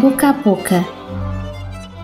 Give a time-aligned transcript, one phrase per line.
[0.00, 0.84] Boca a Boca,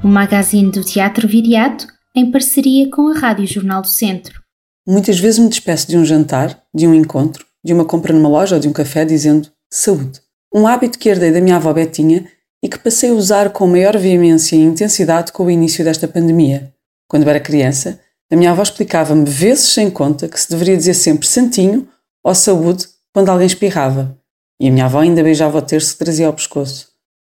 [0.03, 4.41] o magazine do Teatro Viriato em parceria com a Rádio Jornal do Centro.
[4.89, 8.55] Muitas vezes me despeço de um jantar, de um encontro, de uma compra numa loja
[8.55, 10.21] ou de um café dizendo saúde.
[10.55, 12.27] Um hábito que herdei da minha avó Betinha
[12.63, 16.73] e que passei a usar com maior veemência e intensidade com o início desta pandemia.
[17.07, 18.01] Quando era criança,
[18.33, 21.87] a minha avó explicava-me vezes sem conta que se deveria dizer sempre santinho
[22.25, 24.19] ou saúde quando alguém espirrava.
[24.59, 26.92] E a minha avó ainda beijava o terço que trazia ao pescoço.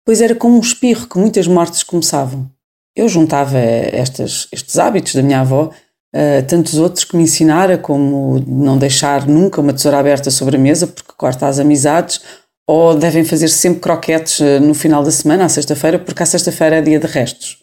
[0.08, 2.50] Pois era como um espirro que muitas mortes começavam.
[2.96, 5.70] Eu juntava estas, estes hábitos da minha avó
[6.14, 10.58] a tantos outros que me ensinara, como não deixar nunca uma tesoura aberta sobre a
[10.58, 12.22] mesa porque corta as amizades,
[12.66, 16.76] ou devem fazer sempre croquetes eh, no final da semana, à sexta-feira, porque à sexta-feira
[16.76, 17.58] é dia de restos.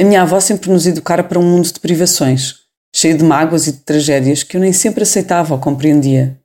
[0.00, 2.58] A minha avó sempre nos educara para um mundo de privações,
[2.94, 6.38] cheio de mágoas e de tragédias que eu nem sempre aceitava ou compreendia.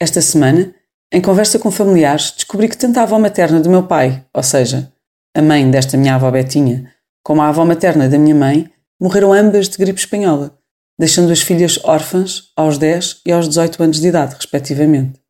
[0.00, 0.72] Esta semana,
[1.12, 4.88] em conversa com familiares, descobri que tanto a avó materna do meu pai, ou seja,
[5.34, 6.92] a mãe desta minha avó Betinha,
[7.22, 10.58] como a avó materna da minha mãe, morreram ambas de gripe espanhola,
[10.98, 15.20] deixando as filhas órfãs aos 10 e aos 18 anos de idade, respectivamente.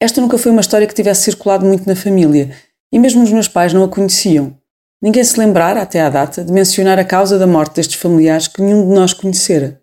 [0.00, 2.50] Esta nunca foi uma história que tivesse circulado muito na família,
[2.92, 4.56] e mesmo os meus pais não a conheciam.
[5.02, 8.62] Ninguém se lembrara, até à data, de mencionar a causa da morte destes familiares que
[8.62, 9.82] nenhum de nós conhecera.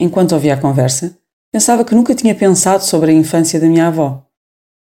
[0.00, 1.16] Enquanto ouvia a conversa,
[1.52, 4.26] pensava que nunca tinha pensado sobre a infância da minha avó.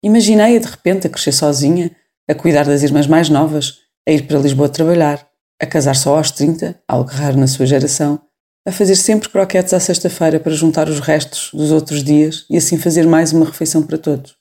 [0.02, 1.90] Imaginei-a de repente a crescer sozinha,
[2.28, 5.26] a cuidar das irmãs mais novas, a ir para Lisboa trabalhar,
[5.60, 8.20] a casar só aos 30, algo raro na sua geração,
[8.66, 12.78] a fazer sempre croquetes à sexta-feira para juntar os restos dos outros dias e assim
[12.78, 14.36] fazer mais uma refeição para todos.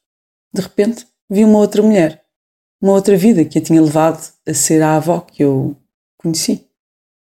[0.53, 2.22] De repente, vi uma outra mulher,
[2.81, 5.75] uma outra vida que a tinha levado a ser a avó que eu
[6.17, 6.67] conheci.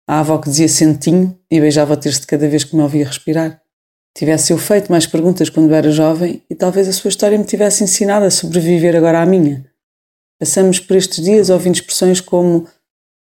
[0.09, 3.07] A avó que dizia sentinho e beijava o terço de cada vez que me ouvia
[3.07, 3.61] respirar.
[4.17, 7.83] Tivesse eu feito mais perguntas quando era jovem e talvez a sua história me tivesse
[7.83, 9.72] ensinado a sobreviver agora à minha.
[10.43, 12.67] Passamos por estes dias ouvindo expressões como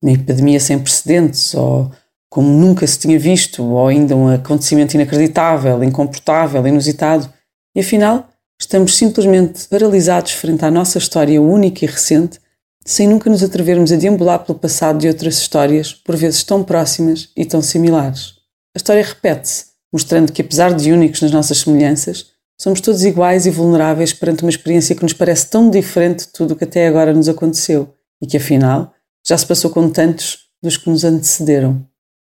[0.01, 1.91] uma epidemia sem precedentes, ou
[2.29, 7.29] como nunca se tinha visto, ou ainda um acontecimento inacreditável, incomportável, inusitado,
[7.75, 12.39] e afinal estamos simplesmente paralisados frente à nossa história única e recente,
[12.85, 17.27] sem nunca nos atrevermos a deambular pelo passado de outras histórias, por vezes tão próximas
[17.35, 18.35] e tão similares.
[18.73, 22.27] A história repete-se, mostrando que, apesar de únicos nas nossas semelhanças,
[22.61, 26.51] somos todos iguais e vulneráveis perante uma experiência que nos parece tão diferente de tudo
[26.51, 27.91] o que até agora nos aconteceu
[28.21, 28.93] e que, afinal,
[29.25, 31.83] já se passou com tantos dos que nos antecederam.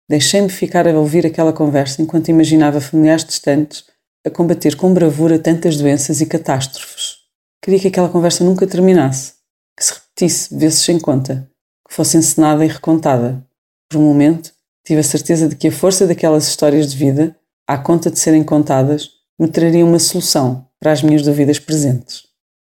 [0.08, 3.86] Deixei-me ficar a ouvir aquela conversa enquanto imaginava familiares distantes
[4.24, 7.16] a combater com bravura tantas doenças e catástrofes.
[7.60, 9.34] Queria que aquela conversa nunca terminasse,
[9.76, 11.50] que se repetisse vezes sem conta,
[11.88, 13.44] que fosse encenada e recontada.
[13.90, 14.52] Por um momento,
[14.86, 17.36] tive a certeza de que a força daquelas histórias de vida,
[17.68, 22.28] à conta de serem contadas, me traria uma solução para as minhas dúvidas presentes.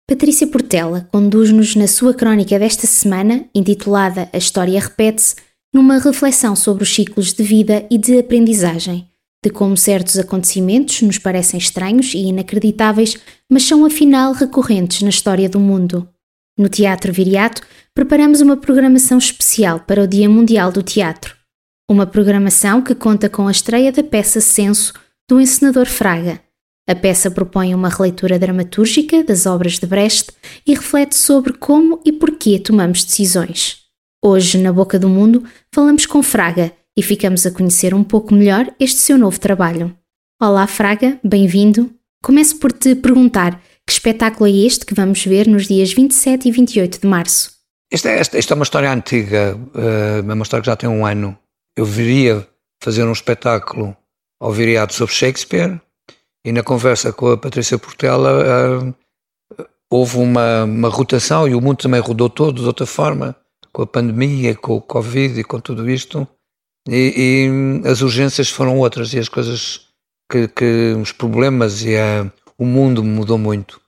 [0.06, 5.36] Patrícia Portela conduz-nos na sua crónica desta semana, intitulada A História Repete-se,
[5.72, 9.06] numa reflexão sobre os ciclos de vida e de aprendizagem,
[9.44, 13.18] de como certos acontecimentos nos parecem estranhos e inacreditáveis,
[13.50, 16.08] mas são afinal recorrentes na história do mundo.
[16.58, 17.62] No Teatro Viriato,
[17.94, 21.36] preparamos uma programação especial para o Dia Mundial do Teatro.
[21.88, 24.94] Uma programação que conta com a estreia da peça Censo
[25.28, 26.40] do encenador Fraga
[26.88, 30.30] a peça propõe uma releitura dramatúrgica das obras de Brecht
[30.66, 33.82] e reflete sobre como e porquê tomamos decisões.
[34.24, 38.74] Hoje, na Boca do Mundo, falamos com Fraga e ficamos a conhecer um pouco melhor
[38.80, 39.94] este seu novo trabalho.
[40.40, 41.92] Olá, Fraga, bem-vindo.
[42.24, 46.50] Começo por te perguntar que espetáculo é este que vamos ver nos dias 27 e
[46.50, 47.52] 28 de março?
[47.92, 51.04] Esta, é, esta, esta é uma história antiga, é uma história que já tem um
[51.04, 51.38] ano.
[51.76, 52.48] Eu viria
[52.82, 53.94] fazer um espetáculo
[54.40, 55.80] ao viriato sobre Shakespeare,
[56.48, 58.94] e na conversa com a Patrícia Portela uh,
[59.90, 63.36] houve uma, uma rotação e o mundo também rodou todo de outra forma,
[63.70, 66.26] com a pandemia, com o Covid e com tudo isto.
[66.88, 69.88] E, e as urgências foram outras e as coisas
[70.30, 71.96] que, que os problemas e
[72.56, 73.78] o mundo mudou muito.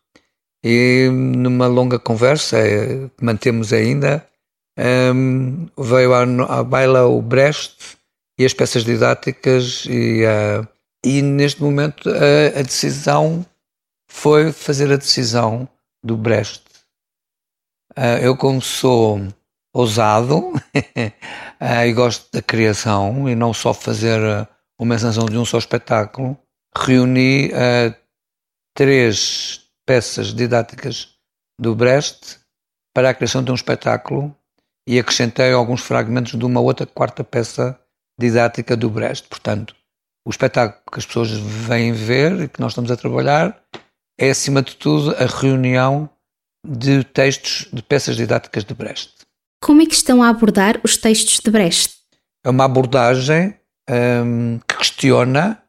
[0.62, 4.26] E numa longa conversa, eh, que mantemos ainda,
[5.14, 7.96] um, veio à, à baila o Brecht
[8.38, 10.68] e as peças didáticas e a
[11.04, 13.44] e neste momento a, a decisão
[14.10, 15.68] foi fazer a decisão
[16.02, 16.64] do Brecht.
[17.96, 19.20] Uh, eu, como sou
[19.72, 20.60] ousado uh,
[21.86, 24.46] e gosto da criação e não só fazer uh,
[24.78, 26.36] uma encenação de um só espetáculo,
[26.76, 27.50] reuni
[28.74, 31.16] três peças didáticas
[31.58, 32.38] do Brecht
[32.94, 34.34] para a criação de um espetáculo
[34.88, 37.78] e acrescentei alguns fragmentos de uma outra quarta peça
[38.18, 39.28] didática do Brecht.
[39.28, 39.74] Portanto,
[40.26, 43.60] o espetáculo que as pessoas vêm ver e que nós estamos a trabalhar
[44.18, 46.08] é, acima de tudo, a reunião
[46.66, 49.14] de textos de peças didáticas de Brecht.
[49.62, 51.94] Como é que estão a abordar os textos de Brecht?
[52.44, 53.58] É uma abordagem
[53.88, 55.62] um, que questiona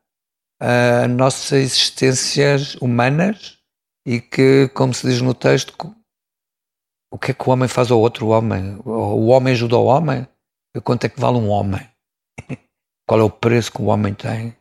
[0.59, 3.57] as nossas existências humanas
[4.05, 5.73] e que, como se diz no texto,
[7.11, 8.79] o que é que o homem faz ao outro homem?
[8.85, 10.27] O homem ajuda o homem?
[10.83, 11.87] Quanto é que vale um homem?
[13.11, 14.55] Qual é o preço que o homem tem?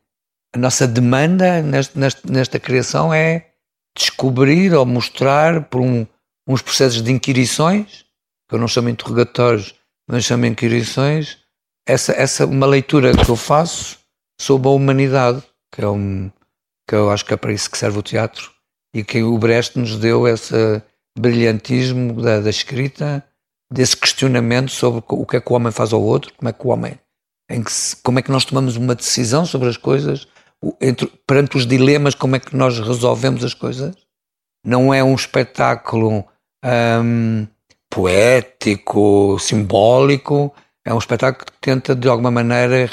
[0.52, 3.52] A nossa demanda neste, neste, nesta criação é
[3.96, 6.04] descobrir ou mostrar por um,
[6.48, 8.04] uns processos de inquirições,
[8.48, 9.72] que eu não chamo interrogatórios,
[10.08, 11.38] mas chamo inquirições,
[11.86, 14.00] essa, essa uma leitura que eu faço
[14.40, 16.28] sobre a humanidade, que é um
[16.88, 18.50] que eu acho que é para isso que serve o teatro
[18.92, 20.82] e que o Brecht nos deu esse
[21.16, 23.24] brilhantismo da, da escrita,
[23.72, 26.66] desse questionamento sobre o que é que o homem faz ao outro, como é que
[26.66, 26.98] o homem,
[27.68, 30.26] se, como é que nós tomamos uma decisão sobre as coisas,
[30.80, 33.94] entre, perante os dilemas, como é que nós resolvemos as coisas.
[34.64, 36.24] Não é um espetáculo
[37.02, 37.46] hum,
[37.88, 40.54] poético, simbólico,
[40.84, 42.88] é um espetáculo que tenta, de alguma maneira,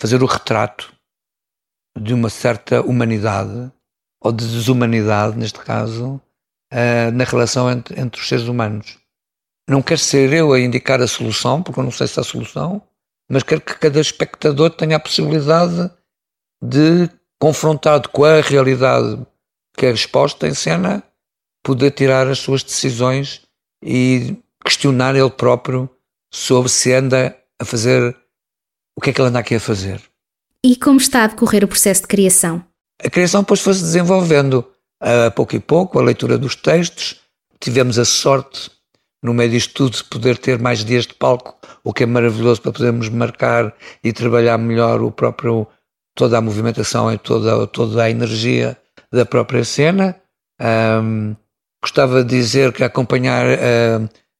[0.00, 0.92] fazer o retrato
[1.98, 3.70] de uma certa humanidade,
[4.20, 6.20] ou de desumanidade, neste caso,
[6.72, 8.98] uh, na relação entre, entre os seres humanos.
[9.68, 12.82] Não quero ser eu a indicar a solução, porque eu não sei se há solução,
[13.30, 15.90] mas quero que cada espectador tenha a possibilidade
[16.62, 19.24] de, confrontado com a realidade
[19.76, 21.02] que é exposta em cena,
[21.62, 23.42] poder tirar as suas decisões
[23.82, 25.90] e questionar ele próprio
[26.32, 28.16] sobre se anda a fazer
[28.96, 30.00] o que é que ele anda aqui a fazer.
[30.64, 32.64] E como está a decorrer o processo de criação?
[33.02, 34.64] A criação depois foi-se desenvolvendo
[35.00, 37.20] a pouco e pouco, a leitura dos textos.
[37.60, 38.70] Tivemos a sorte,
[39.24, 42.60] no meio disto tudo, de poder ter mais dias de palco, o que é maravilhoso
[42.60, 43.74] para podermos marcar
[44.04, 45.66] e trabalhar melhor o próprio,
[46.14, 48.76] toda a movimentação e toda, toda a energia
[49.10, 50.14] da própria cena.
[50.60, 51.34] Um,
[51.82, 53.46] gostava de dizer que acompanhar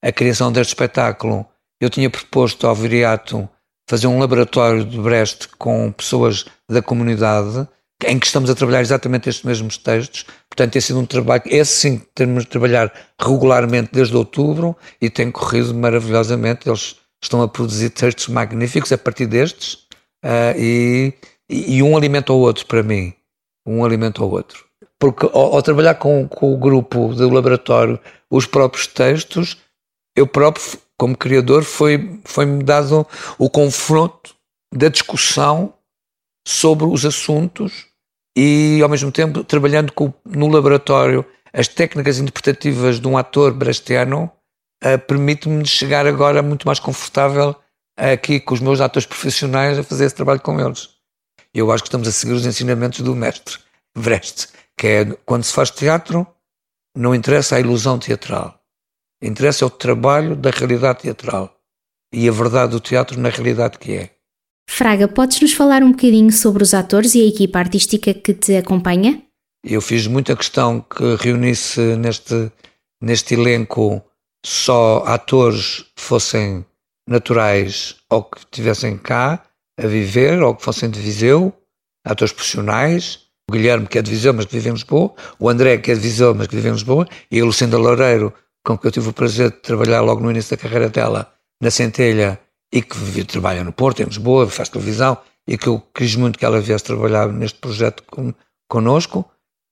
[0.02, 1.46] a criação deste espetáculo,
[1.80, 3.48] eu tinha proposto ao Viriato
[3.88, 7.66] fazer um laboratório de Brest com pessoas da comunidade
[8.02, 10.26] em que estamos a trabalhar exatamente estes mesmos textos.
[10.48, 15.30] Portanto, tem sido um trabalho, esse sim, temos de trabalhar regularmente desde outubro e tem
[15.30, 16.68] corrido maravilhosamente.
[16.68, 19.74] Eles estão a produzir textos magníficos a partir destes
[20.24, 21.14] uh, e,
[21.48, 23.14] e, um alimenta o outro para mim.
[23.66, 24.64] Um alimenta o outro.
[24.98, 27.98] Porque ao, ao trabalhar com, com, o grupo do laboratório
[28.30, 29.56] os próprios textos,
[30.16, 33.06] eu próprio, como criador, foi-me foi dado
[33.38, 34.34] o confronto
[34.72, 35.72] da discussão
[36.46, 37.86] sobre os assuntos
[38.36, 44.30] e, ao mesmo tempo, trabalhando com, no laboratório as técnicas interpretativas de um ator brechtiano,
[44.84, 47.54] uh, permite-me chegar agora muito mais confortável
[47.96, 50.90] aqui com os meus atores profissionais a fazer esse trabalho com eles.
[51.54, 53.58] Eu acho que estamos a seguir os ensinamentos do mestre
[53.96, 56.26] Brecht, que é quando se faz teatro,
[56.96, 58.60] não interessa a ilusão teatral,
[59.22, 61.56] interessa o trabalho da realidade teatral
[62.12, 64.13] e a verdade do teatro na realidade que é.
[64.68, 68.56] Fraga, podes nos falar um bocadinho sobre os atores e a equipa artística que te
[68.56, 69.22] acompanha?
[69.64, 72.50] Eu fiz muita questão que reunisse neste,
[73.00, 74.02] neste elenco
[74.44, 76.66] só atores que fossem
[77.08, 79.42] naturais ou que estivessem cá
[79.78, 81.52] a viver ou que fossem de Viseu,
[82.04, 83.20] atores profissionais.
[83.48, 85.14] O Guilherme, que é de Viseu, mas que vive em Lisboa.
[85.38, 87.06] O André, que é de Viseu, mas que vive em Lisboa.
[87.30, 88.32] E a Lucinda Loureiro,
[88.64, 91.70] com que eu tive o prazer de trabalhar logo no início da carreira dela, na
[91.70, 92.40] Centelha,
[92.74, 95.16] e que trabalha no Porto, em Lisboa, faz televisão,
[95.46, 98.34] e que eu quis muito que ela viesse trabalhar neste projeto con,
[98.68, 99.24] connosco.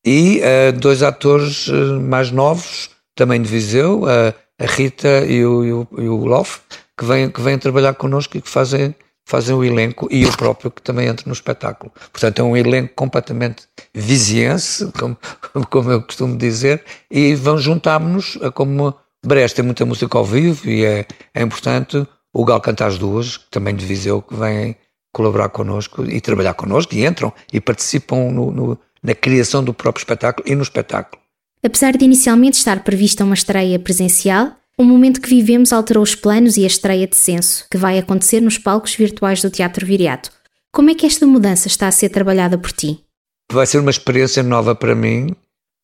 [0.06, 5.64] E uh, dois atores uh, mais novos, também de Viseu, uh, a Rita e o,
[5.64, 6.60] e o, e o Lof,
[6.96, 8.94] que vêm, que vêm trabalhar connosco e que fazem,
[9.26, 11.92] fazem o elenco, e eu próprio que também entro no espetáculo.
[12.12, 15.18] Portanto, é um elenco completamente viziense, como,
[15.68, 18.94] como eu costumo dizer, e vamos juntar-nos, como
[19.26, 23.38] Brest tem muita música ao vivo e é, é importante o Gal canta as duas,
[23.50, 24.76] também de Viseu, que vêm
[25.12, 30.00] colaborar connosco e trabalhar connosco e entram e participam no, no, na criação do próprio
[30.00, 31.20] espetáculo e no espetáculo.
[31.62, 36.56] Apesar de inicialmente estar prevista uma estreia presencial, o momento que vivemos alterou os planos
[36.56, 40.32] e a estreia de censo, que vai acontecer nos palcos virtuais do Teatro Viriato.
[40.72, 43.04] Como é que esta mudança está a ser trabalhada por ti?
[43.52, 45.36] Vai ser uma experiência nova para mim.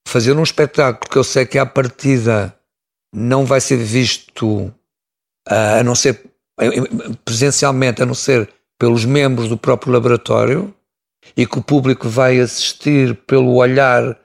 [0.08, 2.58] Fazer um espetáculo que eu sei que à partida
[3.14, 4.72] não vai ser visto,
[5.46, 6.27] a não ser
[7.24, 8.48] presencialmente, a não ser
[8.78, 10.74] pelos membros do próprio laboratório,
[11.36, 14.16] e que o público vai assistir pelo olhar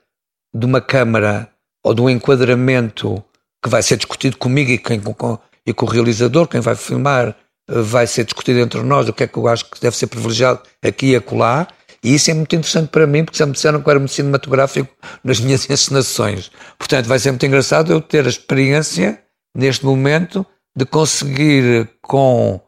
[0.54, 1.50] de uma câmara
[1.84, 3.24] ou de um enquadramento
[3.62, 7.36] que vai ser discutido comigo e, quem, com, e com o realizador, quem vai filmar,
[7.68, 10.62] vai ser discutido entre nós o que é que eu acho que deve ser privilegiado
[10.82, 11.68] aqui e acolá.
[12.04, 14.12] E isso é muito interessante para mim, porque já me disseram que eu era muito
[14.12, 16.52] cinematográfico nas minhas encenações.
[16.78, 19.22] Portanto, vai ser muito engraçado eu ter a experiência,
[19.56, 22.62] neste momento, de conseguir com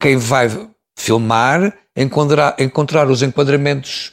[0.00, 0.48] quem vai
[0.96, 4.12] filmar encontrar, encontrar os enquadramentos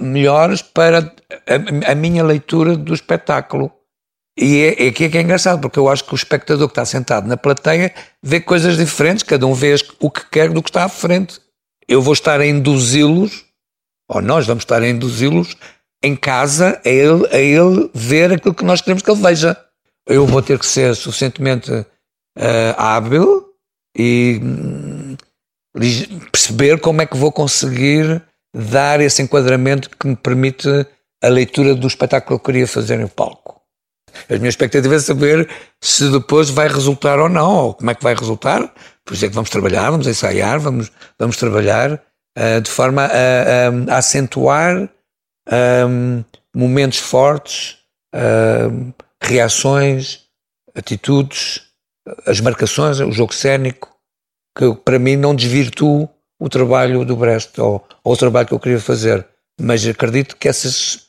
[0.00, 1.14] melhores para
[1.46, 3.72] a, a minha leitura do espetáculo.
[4.36, 6.84] E é, é é que é engraçado, porque eu acho que o espectador que está
[6.84, 10.84] sentado na plateia vê coisas diferentes, cada um vê o que quer do que está
[10.84, 11.40] à frente.
[11.88, 13.44] Eu vou estar a induzi-los,
[14.08, 15.56] ou nós vamos estar a induzi-los,
[16.02, 19.56] em casa, a ele, a ele ver aquilo que nós queremos que ele veja.
[20.06, 21.84] Eu vou ter que ser suficientemente uh,
[22.76, 23.47] hábil
[23.96, 25.16] e hum,
[26.32, 28.22] perceber como é que vou conseguir
[28.54, 30.68] dar esse enquadramento que me permite
[31.22, 33.60] a leitura do espetáculo que eu queria fazer no palco.
[34.28, 35.48] As minhas expectativas é saber
[35.80, 38.72] se depois vai resultar ou não, ou como é que vai resultar.
[39.04, 43.92] Por isso é que vamos trabalhar, vamos ensaiar, vamos, vamos trabalhar uh, de forma a,
[43.92, 44.88] a, a acentuar
[45.88, 47.78] um, momentos fortes,
[48.14, 48.92] um,
[49.22, 50.24] reações,
[50.74, 51.67] atitudes,
[52.26, 53.88] as marcações, o jogo cénico,
[54.56, 56.08] que para mim não desvirtuo
[56.40, 59.26] o trabalho do Brest ou, ou o trabalho que eu queria fazer.
[59.60, 61.08] Mas acredito que essas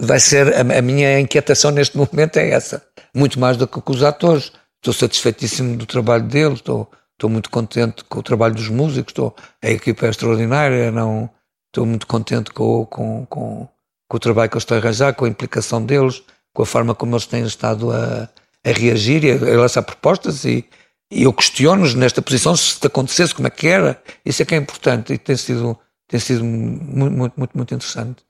[0.00, 2.82] vai ser a, a, minha inquietação neste momento é essa,
[3.14, 4.52] muito mais do que com os atores.
[4.80, 9.36] Estou satisfeitíssimo do trabalho deles, estou, estou muito contente com o trabalho dos músicos, estou,
[9.62, 11.30] a equipa é extraordinária, não,
[11.68, 13.68] estou muito contente com, com, com,
[14.08, 16.22] com, o trabalho que eles estão a arranjar, com a implicação deles,
[16.52, 18.28] com a forma como eles têm estado a,
[18.64, 20.64] a reagir e a, lançar propostas e,
[21.10, 24.02] e eu questiono-nos nesta posição se acontecesse, como é que era.
[24.24, 25.78] Isso é que é importante e tem sido,
[26.08, 28.22] tem sido muito, muito, muito, muito interessante.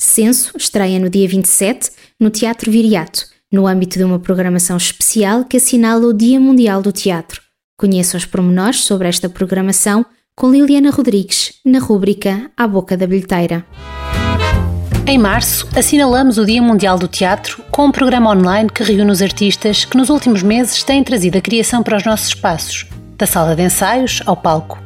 [0.00, 5.58] Censo estreia no dia 27 no Teatro Viriato, no âmbito de uma programação especial que
[5.58, 7.40] assinala o Dia Mundial do Teatro.
[7.76, 13.66] Conheça os pormenores sobre esta programação com Liliana Rodrigues, na rúbrica À Boca da Bilheteira.
[15.04, 19.20] Em março, assinalamos o Dia Mundial do Teatro com um programa online que reúne os
[19.20, 22.86] artistas que nos últimos meses têm trazido a criação para os nossos espaços,
[23.18, 24.78] da sala de ensaios ao palco.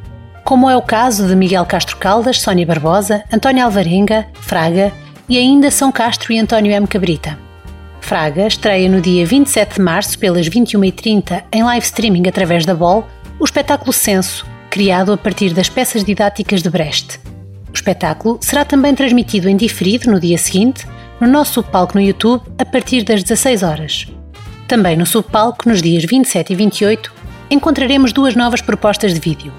[0.42, 4.90] Como é o caso de Miguel Castro Caldas, Sónia Barbosa, António Alvarenga, Fraga
[5.28, 6.86] e ainda São Castro e António M.
[6.86, 7.38] Cabrita.
[8.00, 13.06] Fraga estreia no dia 27 de março, pelas 21h30, em live streaming através da BOL,
[13.38, 17.20] o espetáculo Censo, criado a partir das peças didáticas de Brecht.
[17.76, 20.86] O espetáculo será também transmitido em diferido no dia seguinte,
[21.20, 24.06] no nosso subpalco no YouTube, a partir das 16 horas.
[24.66, 27.12] Também no subpalco, nos dias 27 e 28,
[27.50, 29.52] encontraremos duas novas propostas de vídeo.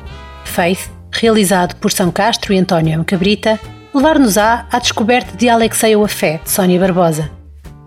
[0.43, 3.05] Faith, realizado por São Castro e António M.
[3.05, 3.59] Cabrita,
[3.93, 7.29] levar-nos-á à descoberta de Alexei Afé, de Sónia Barbosa.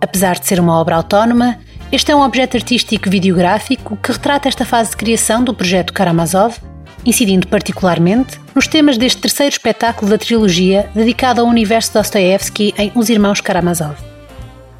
[0.00, 1.58] Apesar de ser uma obra autónoma,
[1.90, 6.56] este é um objeto artístico videográfico que retrata esta fase de criação do projeto Karamazov
[7.04, 13.08] incidindo particularmente nos temas deste terceiro espetáculo da trilogia dedicado ao universo Dostoevsky em Os
[13.08, 13.96] Irmãos Karamazov.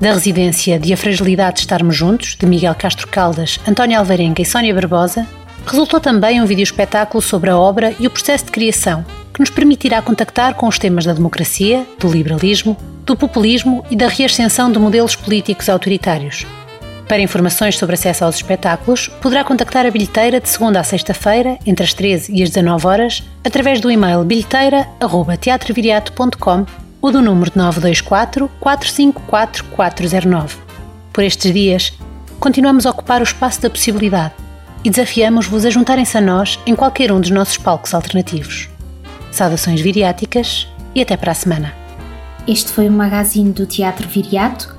[0.01, 4.47] Da residência de A Fragilidade de Estarmos Juntos, de Miguel Castro Caldas, António Alvarenga e
[4.47, 5.27] Sónia Barbosa,
[5.67, 9.51] resultou também um vídeo espetáculo sobre a obra e o processo de criação, que nos
[9.51, 14.79] permitirá contactar com os temas da democracia, do liberalismo, do populismo e da reascensão de
[14.79, 16.47] modelos políticos autoritários,
[17.11, 21.83] para informações sobre acesso aos espetáculos, poderá contactar a bilheteira de segunda a sexta-feira, entre
[21.83, 26.67] as 13 e as 19 horas, através do e-mail bilheteira.teatroviriato.com
[27.03, 30.57] ou do número 924 454 409.
[31.13, 31.93] Por estes dias,
[32.39, 34.35] continuamos a ocupar o espaço da possibilidade
[34.85, 38.69] e desafiamos-vos a juntarem-se a nós em qualquer um dos nossos palcos alternativos.
[39.33, 41.75] Saudações viriáticas e até para a semana.
[42.47, 44.79] Este foi o magazine do Teatro Viriato